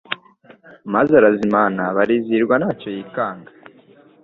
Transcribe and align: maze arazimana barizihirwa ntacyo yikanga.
maze 0.93 1.11
arazimana 1.19 1.83
barizihirwa 1.95 2.55
ntacyo 2.61 2.89
yikanga. 2.95 3.51